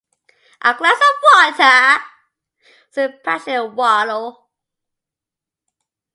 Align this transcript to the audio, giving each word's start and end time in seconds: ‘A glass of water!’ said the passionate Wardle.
‘A 0.69 0.73
glass 0.73 0.99
of 0.99 1.15
water!’ 1.27 2.03
said 2.89 3.11
the 3.13 3.17
passionate 3.23 3.75
Wardle. 3.75 4.49